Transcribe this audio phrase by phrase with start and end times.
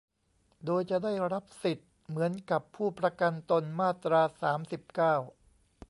[0.65, 5.15] โดยจะได้รับสิทธิ์เหมือนกับผู้ประกันตน มาตรา สามสิบเก้า